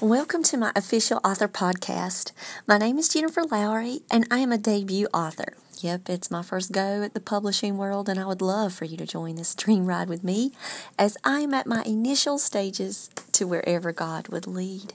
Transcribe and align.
Welcome 0.00 0.42
to 0.44 0.56
my 0.56 0.72
official 0.74 1.20
author 1.24 1.46
podcast. 1.46 2.32
My 2.66 2.78
name 2.78 2.98
is 2.98 3.08
Jennifer 3.08 3.44
Lowry, 3.44 4.00
and 4.10 4.26
I 4.28 4.38
am 4.38 4.50
a 4.50 4.58
debut 4.58 5.06
author. 5.14 5.54
Yep, 5.78 6.10
it's 6.10 6.32
my 6.32 6.42
first 6.42 6.72
go 6.72 7.04
at 7.04 7.14
the 7.14 7.20
publishing 7.20 7.78
world, 7.78 8.08
and 8.08 8.18
I 8.18 8.26
would 8.26 8.42
love 8.42 8.72
for 8.72 8.86
you 8.86 8.96
to 8.96 9.06
join 9.06 9.36
this 9.36 9.54
dream 9.54 9.86
ride 9.86 10.08
with 10.08 10.24
me 10.24 10.50
as 10.98 11.16
I 11.22 11.40
am 11.40 11.54
at 11.54 11.68
my 11.68 11.84
initial 11.84 12.38
stages 12.38 13.08
to 13.32 13.46
wherever 13.46 13.92
God 13.92 14.28
would 14.28 14.48
lead. 14.48 14.94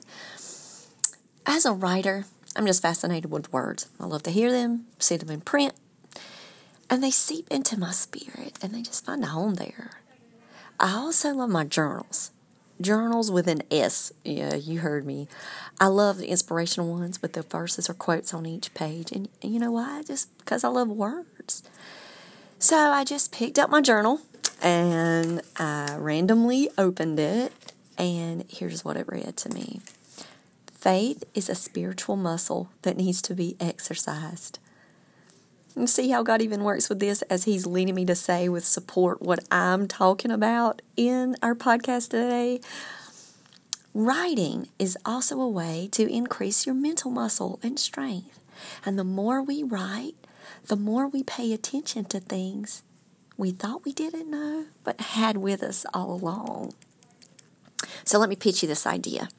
As 1.45 1.65
a 1.65 1.71
writer, 1.71 2.25
I'm 2.57 2.67
just 2.67 2.81
fascinated 2.81 3.31
with 3.31 3.53
words. 3.53 3.87
I 4.01 4.05
love 4.05 4.23
to 4.23 4.31
hear 4.31 4.51
them, 4.51 4.85
see 4.99 5.15
them 5.15 5.29
in 5.29 5.39
print, 5.41 5.75
and 6.89 7.01
they 7.01 7.11
seep 7.11 7.47
into 7.49 7.79
my 7.79 7.91
spirit 7.91 8.59
and 8.61 8.73
they 8.73 8.81
just 8.81 9.05
find 9.05 9.23
a 9.23 9.27
home 9.27 9.55
there. 9.55 10.01
I 10.77 10.91
also 10.93 11.33
love 11.33 11.49
my 11.49 11.63
journals 11.63 12.31
journals 12.81 13.31
with 13.31 13.47
an 13.47 13.63
S. 13.71 14.11
Yeah, 14.23 14.55
you 14.55 14.79
heard 14.79 15.05
me. 15.05 15.27
I 15.79 15.87
love 15.87 16.17
the 16.17 16.27
inspirational 16.27 16.91
ones 16.91 17.21
with 17.21 17.33
the 17.33 17.41
verses 17.41 17.89
or 17.89 17.93
quotes 17.93 18.33
on 18.33 18.45
each 18.45 18.73
page. 18.73 19.11
And 19.11 19.29
you 19.41 19.59
know 19.59 19.71
why? 19.71 20.03
Just 20.05 20.35
because 20.39 20.63
I 20.63 20.69
love 20.69 20.89
words. 20.89 21.63
So 22.57 22.75
I 22.75 23.03
just 23.03 23.31
picked 23.31 23.57
up 23.57 23.69
my 23.69 23.81
journal 23.81 24.21
and 24.61 25.41
I 25.57 25.95
randomly 25.97 26.69
opened 26.77 27.19
it. 27.19 27.53
And 27.97 28.45
here's 28.49 28.85
what 28.85 28.97
it 28.97 29.07
read 29.07 29.35
to 29.37 29.49
me 29.49 29.81
Faith 30.73 31.25
is 31.33 31.49
a 31.49 31.55
spiritual 31.55 32.15
muscle 32.15 32.69
that 32.83 32.97
needs 32.97 33.21
to 33.23 33.35
be 33.35 33.57
exercised. 33.59 34.59
And 35.75 35.89
see 35.89 36.09
how 36.09 36.23
God 36.23 36.41
even 36.41 36.63
works 36.63 36.89
with 36.89 36.99
this 36.99 37.21
as 37.23 37.43
He's 37.45 37.65
leading 37.65 37.95
me 37.95 38.05
to 38.05 38.15
say 38.15 38.49
with 38.49 38.65
support 38.65 39.21
what 39.21 39.39
I'm 39.51 39.87
talking 39.87 40.31
about 40.31 40.81
in 40.97 41.35
our 41.41 41.55
podcast 41.55 42.09
today. 42.09 42.59
Writing 43.93 44.67
is 44.77 44.97
also 45.05 45.39
a 45.39 45.49
way 45.49 45.89
to 45.91 46.11
increase 46.11 46.65
your 46.65 46.75
mental 46.75 47.11
muscle 47.11 47.59
and 47.63 47.79
strength. 47.79 48.39
And 48.85 48.99
the 48.99 49.03
more 49.03 49.41
we 49.41 49.63
write, 49.63 50.15
the 50.65 50.75
more 50.75 51.07
we 51.07 51.23
pay 51.23 51.53
attention 51.53 52.05
to 52.05 52.19
things 52.19 52.83
we 53.39 53.51
thought 53.51 53.85
we 53.85 53.93
didn't 53.93 54.29
know, 54.29 54.65
but 54.83 54.99
had 54.99 55.37
with 55.37 55.63
us 55.63 55.85
all 55.93 56.11
along. 56.11 56.73
So 58.03 58.19
let 58.19 58.27
me 58.27 58.35
pitch 58.35 58.61
you 58.61 58.67
this 58.67 58.85
idea. 58.85 59.29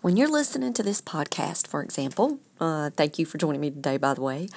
When 0.00 0.16
you're 0.16 0.30
listening 0.30 0.72
to 0.72 0.82
this 0.82 1.02
podcast, 1.02 1.66
for 1.66 1.82
example, 1.82 2.38
uh, 2.58 2.88
thank 2.96 3.18
you 3.18 3.26
for 3.26 3.36
joining 3.36 3.60
me 3.60 3.70
today, 3.70 3.98
by 3.98 4.14
the 4.14 4.22
way. 4.22 4.48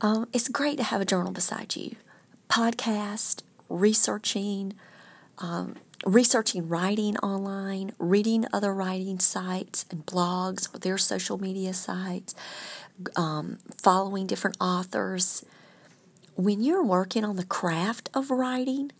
Um, 0.00 0.28
it's 0.32 0.48
great 0.48 0.76
to 0.76 0.84
have 0.84 1.00
a 1.00 1.04
journal 1.04 1.32
beside 1.32 1.74
you. 1.74 1.96
Podcast, 2.48 3.42
researching, 3.68 4.74
um, 5.38 5.74
researching 6.06 6.68
writing 6.68 7.16
online, 7.18 7.92
reading 7.98 8.46
other 8.52 8.72
writing 8.72 9.18
sites 9.18 9.84
and 9.90 10.06
blogs 10.06 10.72
or 10.74 10.78
their 10.78 10.98
social 10.98 11.38
media 11.38 11.74
sites, 11.74 12.34
um, 13.16 13.58
following 13.82 14.26
different 14.26 14.56
authors. 14.60 15.44
When 16.36 16.62
you're 16.62 16.84
working 16.84 17.24
on 17.24 17.34
the 17.34 17.44
craft 17.44 18.08
of 18.14 18.30
writing, 18.30 18.92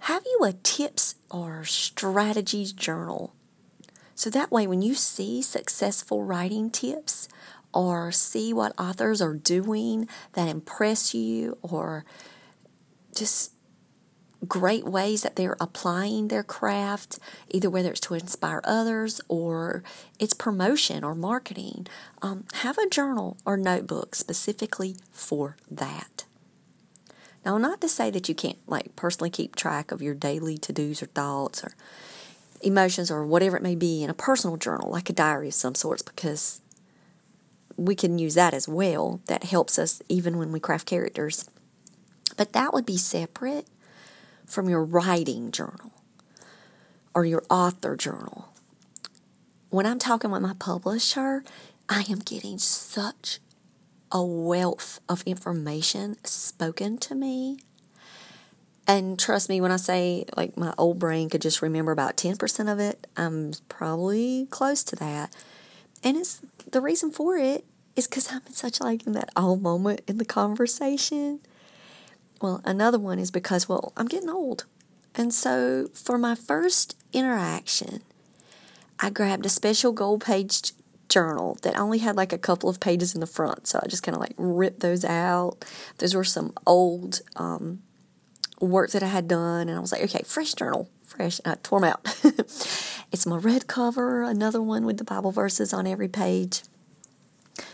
have 0.00 0.22
you 0.24 0.44
a 0.44 0.52
tips 0.52 1.16
or 1.28 1.64
strategies 1.64 2.72
journal? 2.72 3.34
So 4.14 4.30
that 4.30 4.52
way, 4.52 4.68
when 4.68 4.82
you 4.82 4.94
see 4.94 5.42
successful 5.42 6.22
writing 6.22 6.70
tips 6.70 7.28
or 7.72 8.12
see 8.12 8.52
what 8.52 8.78
authors 8.78 9.22
are 9.22 9.34
doing 9.34 10.08
that 10.34 10.48
impress 10.48 11.14
you 11.14 11.58
or 11.62 12.04
just 13.14 13.52
great 14.48 14.84
ways 14.84 15.22
that 15.22 15.36
they're 15.36 15.56
applying 15.60 16.28
their 16.28 16.42
craft, 16.42 17.18
either 17.50 17.70
whether 17.70 17.90
it's 17.90 18.00
to 18.00 18.14
inspire 18.14 18.60
others 18.64 19.20
or 19.28 19.84
it's 20.18 20.34
promotion 20.34 21.04
or 21.04 21.14
marketing. 21.14 21.86
Um, 22.22 22.44
have 22.54 22.78
a 22.78 22.88
journal 22.88 23.36
or 23.44 23.56
notebook 23.56 24.14
specifically 24.14 24.96
for 25.12 25.56
that. 25.70 26.24
Now, 27.44 27.58
not 27.58 27.80
to 27.80 27.88
say 27.88 28.10
that 28.10 28.28
you 28.28 28.34
can't 28.34 28.58
like 28.66 28.94
personally 28.96 29.30
keep 29.30 29.56
track 29.56 29.92
of 29.92 30.02
your 30.02 30.14
daily 30.14 30.58
to 30.58 30.72
dos 30.72 31.02
or 31.02 31.06
thoughts 31.06 31.64
or 31.64 31.74
emotions 32.62 33.10
or 33.10 33.26
whatever 33.26 33.56
it 33.56 33.62
may 33.62 33.74
be 33.74 34.02
in 34.02 34.10
a 34.10 34.14
personal 34.14 34.56
journal, 34.56 34.90
like 34.90 35.10
a 35.10 35.12
diary 35.12 35.48
of 35.48 35.54
some 35.54 35.74
sorts, 35.74 36.02
because 36.02 36.61
we 37.76 37.94
can 37.94 38.18
use 38.18 38.34
that 38.34 38.54
as 38.54 38.68
well. 38.68 39.20
That 39.26 39.44
helps 39.44 39.78
us 39.78 40.02
even 40.08 40.38
when 40.38 40.52
we 40.52 40.60
craft 40.60 40.86
characters. 40.86 41.48
But 42.36 42.52
that 42.52 42.72
would 42.72 42.86
be 42.86 42.96
separate 42.96 43.66
from 44.46 44.68
your 44.68 44.84
writing 44.84 45.50
journal 45.50 45.92
or 47.14 47.24
your 47.24 47.44
author 47.50 47.96
journal. 47.96 48.48
When 49.70 49.86
I'm 49.86 49.98
talking 49.98 50.30
with 50.30 50.42
my 50.42 50.54
publisher, 50.58 51.44
I 51.88 52.04
am 52.10 52.18
getting 52.18 52.58
such 52.58 53.38
a 54.10 54.22
wealth 54.22 55.00
of 55.08 55.22
information 55.22 56.16
spoken 56.24 56.98
to 56.98 57.14
me. 57.14 57.58
And 58.86 59.18
trust 59.18 59.48
me 59.48 59.60
when 59.60 59.70
I 59.70 59.76
say 59.76 60.26
like 60.36 60.56
my 60.56 60.74
old 60.76 60.98
brain 60.98 61.30
could 61.30 61.40
just 61.40 61.62
remember 61.62 61.92
about 61.92 62.16
10% 62.16 62.70
of 62.70 62.78
it, 62.78 63.06
I'm 63.16 63.52
probably 63.68 64.46
close 64.50 64.82
to 64.84 64.96
that. 64.96 65.34
And 66.02 66.16
it's 66.16 66.40
the 66.70 66.80
reason 66.80 67.10
for 67.10 67.36
it 67.36 67.64
is 67.94 68.06
because 68.06 68.32
I'm 68.32 68.42
in 68.46 68.52
such 68.52 68.80
like 68.80 69.06
in 69.06 69.12
that 69.12 69.30
all 69.36 69.56
moment 69.56 70.02
in 70.06 70.18
the 70.18 70.24
conversation. 70.24 71.40
Well, 72.40 72.60
another 72.64 72.98
one 72.98 73.18
is 73.18 73.30
because, 73.30 73.68
well, 73.68 73.92
I'm 73.96 74.08
getting 74.08 74.30
old. 74.30 74.64
And 75.14 75.32
so 75.32 75.88
for 75.94 76.18
my 76.18 76.34
first 76.34 76.96
interaction, 77.12 78.02
I 78.98 79.10
grabbed 79.10 79.46
a 79.46 79.50
special 79.50 79.92
gold 79.92 80.24
page 80.24 80.72
journal 81.08 81.58
that 81.62 81.78
only 81.78 81.98
had 81.98 82.16
like 82.16 82.32
a 82.32 82.38
couple 82.38 82.68
of 82.68 82.80
pages 82.80 83.14
in 83.14 83.20
the 83.20 83.26
front. 83.26 83.66
So 83.66 83.78
I 83.82 83.86
just 83.86 84.02
kind 84.02 84.16
of 84.16 84.20
like 84.20 84.34
ripped 84.36 84.80
those 84.80 85.04
out. 85.04 85.64
Those 85.98 86.14
were 86.14 86.24
some 86.24 86.52
old 86.66 87.20
um, 87.36 87.82
work 88.66 88.90
that 88.92 89.02
I 89.02 89.08
had 89.08 89.28
done. 89.28 89.68
And 89.68 89.76
I 89.76 89.80
was 89.80 89.92
like, 89.92 90.02
okay, 90.02 90.22
fresh 90.24 90.54
journal, 90.54 90.88
fresh. 91.04 91.40
And 91.44 91.52
I 91.52 91.58
tore 91.62 91.80
them 91.80 91.90
out. 91.90 92.18
it's 93.12 93.26
my 93.26 93.36
red 93.36 93.66
cover, 93.66 94.22
another 94.22 94.62
one 94.62 94.84
with 94.84 94.98
the 94.98 95.04
Bible 95.04 95.32
verses 95.32 95.72
on 95.72 95.86
every 95.86 96.08
page. 96.08 96.62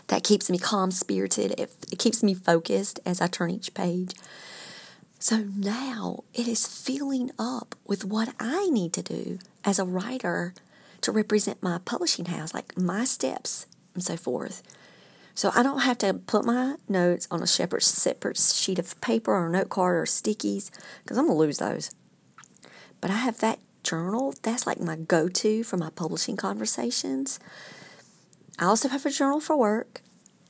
That 0.07 0.23
keeps 0.23 0.49
me 0.49 0.57
calm 0.57 0.91
spirited. 0.91 1.51
It, 1.59 1.73
it 1.91 1.99
keeps 1.99 2.23
me 2.23 2.33
focused 2.33 2.99
as 3.05 3.21
I 3.21 3.27
turn 3.27 3.51
each 3.51 3.73
page. 3.73 4.13
So 5.19 5.45
now 5.55 6.23
it 6.33 6.47
is 6.47 6.65
filling 6.65 7.31
up 7.37 7.75
with 7.85 8.05
what 8.05 8.33
I 8.39 8.69
need 8.69 8.93
to 8.93 9.03
do 9.03 9.39
as 9.65 9.77
a 9.77 9.85
writer 9.85 10.53
to 11.01 11.11
represent 11.11 11.61
my 11.61 11.79
publishing 11.83 12.25
house, 12.25 12.53
like 12.53 12.77
my 12.77 13.03
steps 13.05 13.65
and 13.93 14.03
so 14.03 14.17
forth. 14.17 14.63
So 15.39 15.53
I 15.55 15.63
don't 15.63 15.83
have 15.83 15.97
to 15.99 16.15
put 16.15 16.43
my 16.43 16.75
notes 16.89 17.25
on 17.31 17.41
a 17.41 17.47
separate, 17.47 17.83
separate 17.83 18.35
sheet 18.37 18.77
of 18.77 18.99
paper 18.99 19.33
or 19.33 19.47
a 19.47 19.49
note 19.49 19.69
card 19.69 19.95
or 19.95 20.03
stickies 20.03 20.69
because 21.01 21.17
I'm 21.17 21.27
going 21.27 21.37
to 21.37 21.39
lose 21.39 21.59
those. 21.59 21.91
But 22.99 23.09
I 23.09 23.13
have 23.13 23.39
that 23.39 23.59
journal. 23.81 24.33
That's 24.41 24.67
like 24.67 24.81
my 24.81 24.97
go 24.97 25.29
to 25.29 25.63
for 25.63 25.77
my 25.77 25.91
publishing 25.91 26.35
conversations. 26.35 27.39
I 28.59 28.65
also 28.65 28.89
have 28.89 29.05
a 29.05 29.09
journal 29.09 29.39
for 29.39 29.55
work. 29.55 30.01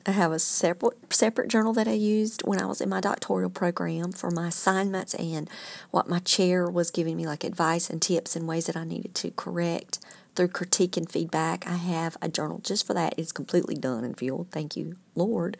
I 0.08 0.12
have 0.12 0.32
a 0.32 0.40
separate 0.40 1.14
separate 1.14 1.50
journal 1.50 1.74
that 1.74 1.88
I 1.88 1.94
used 1.94 2.42
when 2.48 2.60
I 2.60 2.66
was 2.66 2.82
in 2.82 2.90
my 2.90 3.00
doctoral 3.00 3.52
program 3.52 4.12
for 4.12 4.32
my 4.32 4.48
assignments 4.48 5.14
and 5.14 5.48
what 5.92 6.10
my 6.10 6.18
chair 6.18 6.68
was 6.68 6.90
giving 6.90 7.16
me 7.16 7.28
like 7.28 7.44
advice 7.44 7.92
and 7.92 8.02
tips 8.02 8.36
and 8.36 8.48
ways 8.48 8.66
that 8.66 8.76
I 8.76 8.86
needed 8.86 9.14
to 9.14 9.30
correct 9.30 10.00
through 10.40 10.48
critique 10.48 10.96
and 10.96 11.12
feedback. 11.12 11.68
I 11.68 11.76
have 11.76 12.16
a 12.22 12.30
journal 12.30 12.62
just 12.64 12.88
for 12.88 12.94
that. 12.94 13.14
It's 13.18 13.34
completely 13.34 13.76
done 13.76 14.06
and 14.06 14.18
filled. 14.18 14.48
Thank 14.52 14.78
you, 14.78 14.96
Lord. 15.14 15.58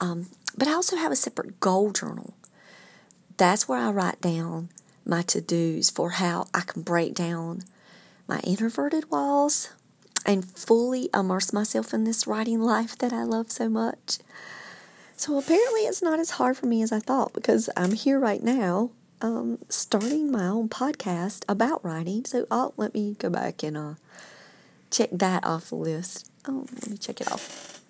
Um, 0.00 0.26
but 0.58 0.66
I 0.66 0.72
also 0.72 0.96
have 0.96 1.12
a 1.12 1.16
separate 1.16 1.60
goal 1.60 1.92
journal. 1.92 2.34
That's 3.36 3.68
where 3.68 3.78
I 3.78 3.92
write 3.92 4.20
down 4.20 4.70
my 5.06 5.22
to 5.22 5.40
dos 5.40 5.90
for 5.90 6.10
how 6.10 6.48
I 6.52 6.62
can 6.62 6.82
break 6.82 7.14
down 7.14 7.62
my 8.26 8.40
introverted 8.40 9.12
walls 9.12 9.70
and 10.26 10.44
fully 10.44 11.08
immerse 11.14 11.52
myself 11.52 11.94
in 11.94 12.02
this 12.02 12.26
writing 12.26 12.60
life 12.60 12.98
that 12.98 13.12
I 13.12 13.22
love 13.22 13.52
so 13.52 13.68
much. 13.68 14.18
So 15.16 15.38
apparently, 15.38 15.82
it's 15.82 16.02
not 16.02 16.18
as 16.18 16.30
hard 16.30 16.56
for 16.56 16.66
me 16.66 16.82
as 16.82 16.90
I 16.90 16.98
thought 16.98 17.32
because 17.32 17.70
I'm 17.76 17.92
here 17.92 18.18
right 18.18 18.42
now, 18.42 18.90
um, 19.20 19.58
starting 19.68 20.30
my 20.30 20.46
own 20.46 20.68
podcast 20.68 21.44
about 21.48 21.84
writing. 21.84 22.24
So 22.24 22.46
I'll 22.50 22.74
let 22.76 22.94
me 22.94 23.16
go 23.18 23.30
back 23.30 23.62
and 23.62 23.76
uh, 23.76 23.94
check 24.90 25.10
that 25.12 25.44
off 25.44 25.68
the 25.68 25.76
list. 25.76 26.30
Oh, 26.46 26.66
let 26.72 26.90
me 26.90 26.96
check 26.96 27.20
it 27.20 27.30
off. 27.30 27.80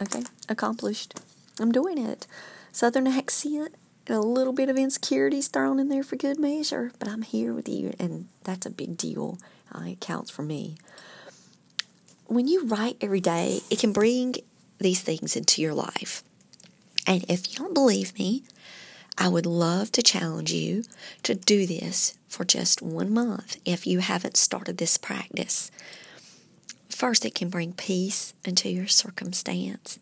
Okay, 0.00 0.22
accomplished. 0.48 1.18
I'm 1.60 1.72
doing 1.72 1.98
it. 1.98 2.26
Southern 2.72 3.06
accent 3.06 3.74
and 4.06 4.16
a 4.16 4.20
little 4.20 4.52
bit 4.52 4.68
of 4.68 4.76
insecurities 4.76 5.48
thrown 5.48 5.78
in 5.78 5.88
there 5.88 6.02
for 6.02 6.16
good 6.16 6.38
measure, 6.38 6.92
but 6.98 7.08
I'm 7.08 7.22
here 7.22 7.54
with 7.54 7.68
you, 7.68 7.94
and 7.98 8.28
that's 8.42 8.66
a 8.66 8.70
big 8.70 8.96
deal. 8.96 9.38
Uh, 9.74 9.84
it 9.86 10.00
counts 10.00 10.30
for 10.30 10.42
me 10.42 10.76
when 12.26 12.48
you 12.48 12.66
write 12.66 12.96
every 13.00 13.20
day, 13.20 13.60
it 13.70 13.78
can 13.78 13.92
bring 13.92 14.34
these 14.78 15.00
things 15.00 15.36
into 15.36 15.62
your 15.62 15.74
life. 15.74 16.22
And 17.06 17.24
if 17.28 17.52
you 17.52 17.58
don't 17.58 17.74
believe 17.74 18.18
me, 18.18 18.44
I 19.16 19.28
would 19.28 19.46
love 19.46 19.92
to 19.92 20.02
challenge 20.02 20.52
you 20.52 20.84
to 21.22 21.34
do 21.34 21.66
this 21.66 22.18
for 22.28 22.44
just 22.44 22.82
one 22.82 23.12
month 23.12 23.58
if 23.64 23.86
you 23.86 24.00
haven't 24.00 24.36
started 24.36 24.78
this 24.78 24.98
practice. 24.98 25.70
First, 26.88 27.24
it 27.24 27.34
can 27.34 27.48
bring 27.48 27.72
peace 27.72 28.34
into 28.44 28.68
your 28.68 28.88
circumstance. 28.88 29.98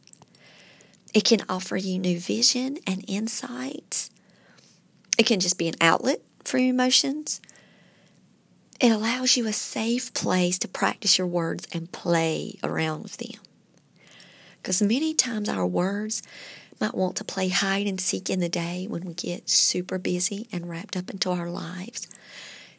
It 1.13 1.25
can 1.25 1.41
offer 1.49 1.77
you 1.77 1.99
new 1.99 2.19
vision 2.19 2.79
and 2.87 3.05
insights. 3.07 4.11
It 5.19 5.27
can 5.27 5.41
just 5.41 5.59
be 5.59 5.69
an 5.69 5.75
outlet 5.81 6.21
for 6.45 6.59
your 6.59 6.71
emotions. 6.71 7.41
It 8.81 8.91
allows 8.91 9.37
you 9.37 9.47
a 9.47 9.53
safe 9.53 10.13
place 10.15 10.59
to 10.59 10.69
practice 10.69 11.19
your 11.19 11.27
words 11.27 11.69
and 11.73 11.93
play 11.93 12.59
around 12.65 13.03
with 13.03 13.19
them. 13.19 13.41
Because 14.61 14.81
many 14.81 15.13
times 15.13 15.49
our 15.49 15.67
words 15.67 16.23
might 16.83 16.95
want 16.97 17.15
to 17.15 17.23
play 17.25 17.49
hide 17.49 17.87
and 17.87 18.01
seek 18.01 18.29
in 18.29 18.41
the 18.41 18.49
day 18.49 18.87
when 18.91 19.05
we 19.05 19.15
get 19.15 19.49
super 19.49 19.99
busy 19.99 20.49
and 20.51 20.69
wrapped 20.69 20.97
up 20.97 21.11
into 21.11 21.31
our 21.31 21.49
lives. 21.49 22.09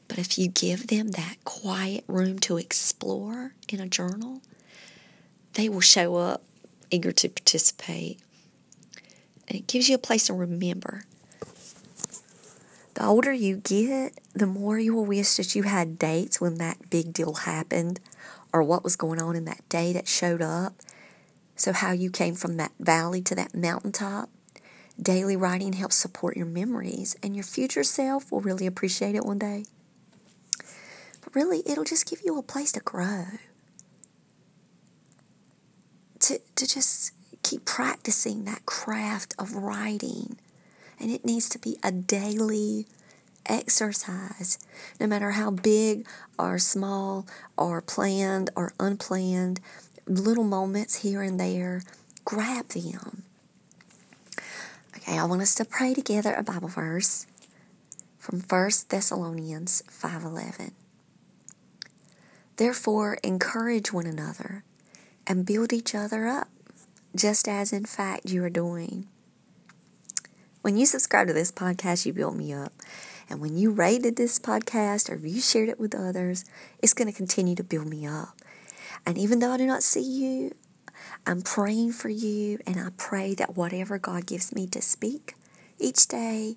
But 0.10 0.20
if 0.20 0.38
you 0.38 0.50
give 0.50 0.88
them 0.88 1.12
that 1.12 1.38
quiet 1.46 2.04
room 2.10 2.38
to 2.40 2.58
explore 2.58 3.54
in 3.70 3.80
a 3.80 3.88
journal, 3.88 4.42
they 5.54 5.70
will 5.70 5.80
show 5.80 6.18
up 6.18 6.44
eager 6.92 7.14
to 7.14 7.30
participate. 7.30 8.20
And 9.48 9.58
it 9.60 9.68
gives 9.68 9.88
you 9.88 9.96
a 9.96 10.00
place 10.00 10.28
to 10.28 10.34
remember. 10.34 11.06
The 12.96 13.06
older 13.06 13.32
you 13.32 13.56
get, 13.56 14.20
the 14.34 14.46
more 14.46 14.78
you 14.78 14.94
will 14.94 15.06
wish 15.06 15.36
that 15.38 15.56
you 15.56 15.64
had 15.64 15.98
dates 15.98 16.42
when 16.42 16.56
that 16.58 16.90
big 16.90 17.14
deal 17.14 17.34
happened 17.34 18.02
or 18.52 18.64
what 18.64 18.84
was 18.84 18.98
going 18.98 19.22
on 19.22 19.38
in 19.38 19.46
that 19.46 19.68
day 19.70 19.94
that 19.94 20.10
showed 20.10 20.42
up. 20.42 20.74
So, 21.56 21.72
how 21.72 21.92
you 21.92 22.10
came 22.10 22.36
from 22.36 22.58
that 22.58 22.72
valley 22.80 23.22
to 23.22 23.36
that 23.36 23.56
mountaintop. 23.56 24.30
Daily 25.02 25.36
writing 25.36 25.74
helps 25.74 25.96
support 25.96 26.38
your 26.38 26.46
memories, 26.46 27.16
and 27.24 27.36
your 27.36 27.44
future 27.44 27.84
self 27.84 28.32
will 28.32 28.42
really 28.42 28.68
appreciate 28.68 29.16
it 29.16 29.26
one 29.26 29.40
day. 29.40 29.66
But 31.22 31.36
really, 31.36 31.64
it'll 31.66 31.84
just 31.84 32.10
give 32.10 32.22
you 32.24 32.38
a 32.38 32.44
place 32.44 32.72
to 32.74 32.80
grow. 32.80 33.26
To, 36.20 36.40
to 36.56 36.68
just 36.68 37.14
keep 37.44 37.66
practicing 37.66 38.46
that 38.46 38.66
craft 38.66 39.36
of 39.38 39.54
writing. 39.56 40.38
And 41.00 41.12
it 41.12 41.26
needs 41.26 41.50
to 41.50 41.60
be 41.60 41.78
a 41.84 41.92
daily 41.92 42.88
exercise, 43.46 44.58
no 45.00 45.08
matter 45.08 45.32
how 45.32 45.52
big 45.52 46.08
or 46.40 46.60
small 46.60 47.28
or 47.58 47.82
planned 47.82 48.50
or 48.56 48.74
unplanned, 48.80 49.60
little 50.08 50.44
moments 50.44 51.02
here 51.02 51.22
and 51.22 51.40
there, 51.40 51.84
grab 52.26 52.68
them. 52.70 53.24
Okay, 54.98 55.18
I 55.18 55.26
want 55.26 55.42
us 55.42 55.56
to 55.56 55.66
pray 55.66 55.94
together 55.94 56.34
a 56.34 56.44
Bible 56.44 56.70
verse 56.70 57.26
from 58.18 58.40
1 58.40 58.88
Thessalonians 58.90 59.84
5:11. 59.90 60.72
Therefore, 62.58 63.18
encourage 63.24 63.92
one 63.92 64.06
another 64.06 64.64
and 65.26 65.46
build 65.46 65.74
each 65.74 65.96
other 65.96 66.28
up, 66.28 66.50
just 67.16 67.48
as 67.48 67.74
in 67.74 67.86
fact 67.86 68.30
you 68.30 68.44
are 68.44 68.50
doing. 68.50 69.08
When 70.62 70.78
you 70.78 70.86
subscribe 70.86 71.28
to 71.28 71.34
this 71.34 71.52
podcast, 71.52 72.06
you 72.06 72.14
build 72.14 72.38
me 72.38 72.54
up. 72.54 72.72
And 73.30 73.42
when 73.42 73.58
you 73.58 73.72
rated 73.72 74.16
this 74.16 74.40
podcast 74.40 75.10
or 75.10 75.16
you 75.16 75.42
shared 75.42 75.70
it 75.70 75.80
with 75.80 75.96
others, 75.96 76.46
it's 76.82 76.94
going 76.94 77.12
to 77.12 77.18
continue 77.18 77.56
to 77.56 77.64
build 77.64 77.88
me 77.88 78.06
up. 78.06 78.38
And 79.06 79.18
even 79.18 79.40
though 79.40 79.52
I 79.52 79.58
do 79.58 79.66
not 79.66 79.84
see 79.84 80.02
you, 80.02 80.56
I'm 81.26 81.42
praying 81.42 81.94
for 81.94 82.10
you, 82.10 82.60
and 82.66 82.80
I 82.80 82.90
pray 82.98 83.34
that 83.36 83.56
whatever 83.56 83.98
God 83.98 84.26
gives 84.26 84.54
me 84.54 84.68
to 84.68 84.82
speak 84.82 85.36
each 85.80 86.08
day 86.08 86.56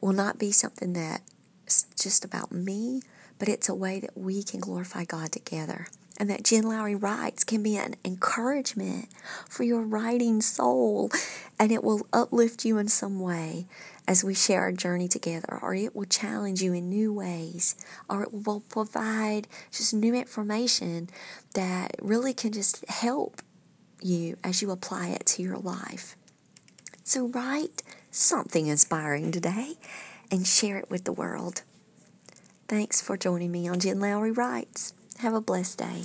will 0.00 0.12
not 0.12 0.38
be 0.38 0.50
something 0.52 0.92
that's 0.92 1.86
just 1.98 2.24
about 2.24 2.50
me, 2.52 3.02
but 3.38 3.48
it's 3.48 3.68
a 3.68 3.74
way 3.74 4.00
that 4.00 4.16
we 4.16 4.42
can 4.42 4.60
glorify 4.60 5.04
God 5.04 5.32
together. 5.32 5.86
And 6.18 6.28
that 6.28 6.44
Jen 6.44 6.64
Lowry 6.64 6.94
writes 6.94 7.42
can 7.42 7.62
be 7.62 7.76
an 7.76 7.96
encouragement 8.04 9.08
for 9.48 9.62
your 9.64 9.80
writing 9.82 10.40
soul, 10.40 11.10
and 11.58 11.72
it 11.72 11.82
will 11.82 12.06
uplift 12.12 12.64
you 12.64 12.78
in 12.78 12.88
some 12.88 13.20
way 13.20 13.66
as 14.08 14.24
we 14.24 14.34
share 14.34 14.62
our 14.62 14.72
journey 14.72 15.08
together, 15.08 15.58
or 15.62 15.74
it 15.74 15.94
will 15.94 16.04
challenge 16.04 16.62
you 16.62 16.72
in 16.72 16.88
new 16.88 17.12
ways, 17.12 17.76
or 18.08 18.22
it 18.22 18.32
will 18.32 18.60
provide 18.60 19.46
just 19.70 19.94
new 19.94 20.14
information 20.14 21.08
that 21.54 21.94
really 22.00 22.34
can 22.34 22.52
just 22.52 22.84
help 22.88 23.42
you 24.00 24.36
as 24.42 24.60
you 24.60 24.70
apply 24.70 25.08
it 25.08 25.26
to 25.26 25.42
your 25.42 25.58
life. 25.58 26.16
So, 27.04 27.28
write 27.28 27.82
something 28.10 28.66
inspiring 28.66 29.32
today 29.32 29.74
and 30.30 30.46
share 30.46 30.78
it 30.78 30.90
with 30.90 31.04
the 31.04 31.12
world. 31.12 31.62
Thanks 32.68 33.00
for 33.00 33.16
joining 33.16 33.52
me 33.52 33.68
on 33.68 33.80
Jen 33.80 34.00
Lowry 34.00 34.32
Writes. 34.32 34.94
Have 35.18 35.34
a 35.34 35.40
blessed 35.40 35.78
day. 35.78 36.02